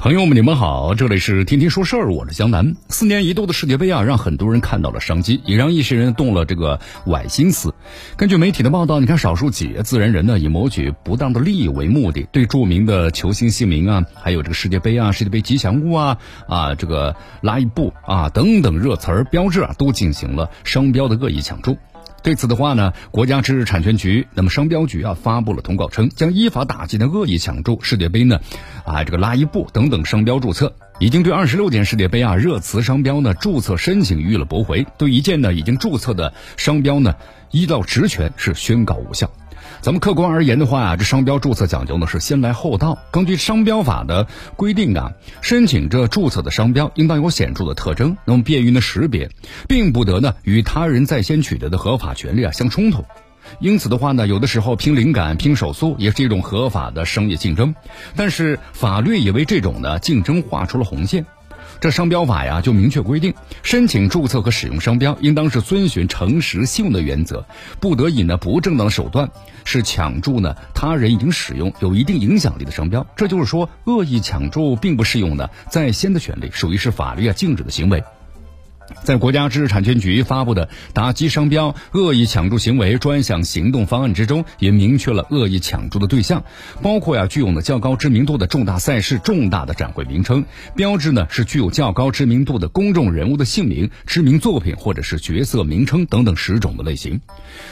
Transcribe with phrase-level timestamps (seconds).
[0.00, 2.76] 朋友们，你们好，这里是天天说事儿，我是江南。
[2.88, 7.74] 四年一度的世界杯啊，让很多人看到了商机，也让一些人动了这个歪心思。
[8.16, 21.76] 根据媒体的报道，你看少数企业自然人呢，以谋取不当的利益为目的，对著名的球星姓名啊，还有这个世界杯啊、世界杯吉祥物啊、啊这个拉伊布啊等等热词儿标志啊，都进行了商标的恶意抢注。
[22.22, 28.40] 对此的话呢，国家知识产权局那么商标局啊发布了通告称，将依法打击的恶意抢注世界杯呢，
[28.84, 37.14] 啊这个拉伊布等等商标注册，已经对二十六件世界杯啊热词商标呢注册申请予以了驳回，对一件呢已经注册的商标呢
[37.50, 39.30] 依照职权是宣告无效。
[39.80, 42.98] 咱们客观而言的话啊，这商标注册讲究呢是先来后到。
[43.12, 49.30] 根据商标法的规定啊，申请这注册的商标应当有显著的特征，那么便于呢识别，
[49.68, 53.04] 并不得呢与他人在先取得的合法权利啊相冲突。
[53.60, 57.74] 因此的话呢，有的时候拼灵感、拼手速也是一种合法的商业竞争，
[58.16, 61.24] 但是法律也为这种呢竞争画出了红线。
[61.80, 67.46] 这商标法呀，就明确规定，申请注册和使用商标，应当是遵循诚实信用的原则，
[67.80, 69.30] 不得以呢不正当手段
[69.64, 73.06] 是抢注呢他人已经使用有一定影响力的商标。
[73.16, 78.02] 这就是说，恶意抢注并不适用呢在先的权利，属于是法律啊禁止的行为。
[79.04, 86.44] 在国家知识产权局发布的打击商标恶意抢注行为专项行动方案之中，也明确了恶意抢注的对象，
[86.82, 90.44] 包括呀具有呢较高知名度的重大赛事、重大的展会名称，
[90.74, 97.20] 标志呢是具有较高知名度的公众人物的姓名、知名作品或者是角色名称等等十种的类型。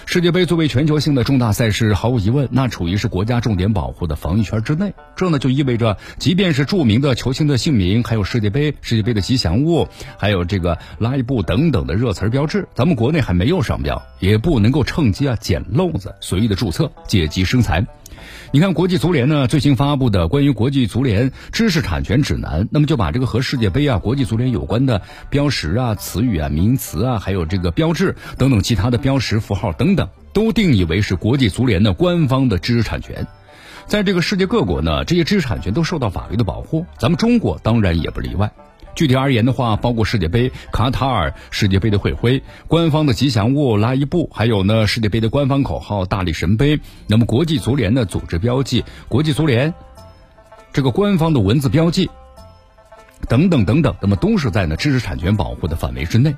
[0.07, 4.95] 世界杯作为全球性的重大赛事，毫无疑问，那处于是国家重点保护的防御圈之内。
[5.17, 17.87] 这呢就意味着，即便是著名的球星的姓名，还有世界杯、世界杯的吉祥物，还有这个拉伊布等等的热词标志，咱们国内还没有商标，也不能够趁机啊捡漏子，随意的注册，借机生财。
[18.51, 25.01] 你看，国际足联呢最新发布的关于国际足联知识产权指南，那么就把这个和世界杯啊、国际足联有关的
[25.31, 33.25] 标识啊、词语啊、名词啊，还有这个标志等等其他的标识、符号等等，都定义为是国际足联的官方的知识产权。
[33.87, 38.51] 在这个世界各国呢，这些知识产权都受到法律的保护，咱们中国当然也不例外。
[38.97, 46.81] 具体而言的话，包括世界杯、卡塔尔世界杯的会徽、官方的吉祥物拉伊布，还有呢世界杯的官方口号大力神杯。
[47.07, 49.73] 那么国际足联的组织标记、国际足联
[50.73, 52.09] 这个官方的文字标记
[53.29, 56.35] 等等等等，那么都是在呢知识产权保护的范围之内。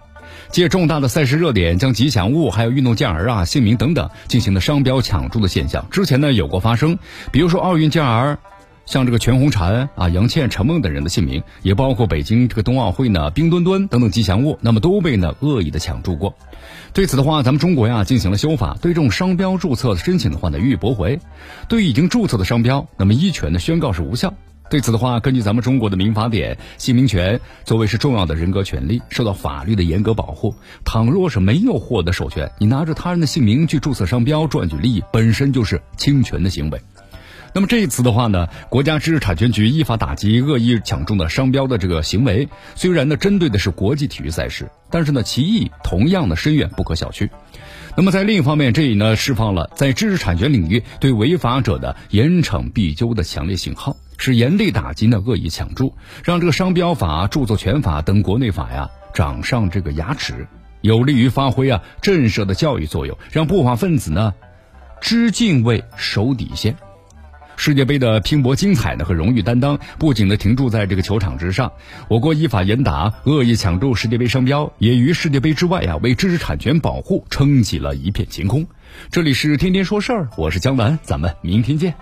[0.51, 6.99] 借重大的赛事热点，将吉祥物还有运动健儿啊姓名等等进行了商标抢注的现象，之前呢有过发生，
[7.31, 8.41] 比如说奥运健儿。
[8.89, 16.35] 像这个全红婵啊、杨倩、陈梦等人的姓名，也包括北京这个冬奥会呢冰墩墩等等吉祥物，那么都被呢恶意的抢注过。
[16.95, 21.21] 对此的话，咱们中国呀进行了修法，对这种商标注册申请的话呢予以驳回。
[21.69, 24.33] 对已经注册的商标，那么依权的宣告是无效。
[24.71, 30.55] 对此的话，根据咱们中国的民法典，姓名权作为是重要的人格权利，受到法律的严格保护。
[30.87, 36.81] 倘若是没有获得授权，你拿着他人的姓名去注册商标赚取利益，本身就是侵权的行为。
[37.55, 47.29] 那么这一次的话呢，国家知识产权局依法打击恶意抢注的商标的这个行为，虽然呢针对的是国际体育赛事，但是呢其意同样的深远，不可小觑。
[47.97, 60.47] 那么在另一方面，这也呢释放了在知识产权领域对违法者的严惩必究的强烈信号，是严厉打击呢恶意抢注，让这个商标法、著作权法等国内法呀长上这个牙齿，
[60.81, 64.35] 有利于发挥啊震慑的教育作用，让不法分子呢
[65.01, 66.77] 知敬畏、守底线。
[67.59, 71.73] 世界杯的拼搏精彩呢和荣誉担当，不仅呢停驻在这个球场之上，
[72.09, 78.65] 我国依法严打恶意抢注世界杯商标，也于世界杯之外呀为知识产权保护撑起了一片晴空。
[79.11, 81.99] 这里是天天说事儿，我是江南，咱们明天见。